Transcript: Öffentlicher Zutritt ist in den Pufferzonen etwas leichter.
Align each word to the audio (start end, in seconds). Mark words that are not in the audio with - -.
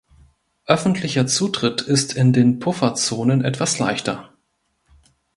Öffentlicher 0.65 1.27
Zutritt 1.27 1.81
ist 1.83 2.15
in 2.15 2.33
den 2.33 2.57
Pufferzonen 2.57 3.43
etwas 3.45 3.77
leichter. 3.77 4.33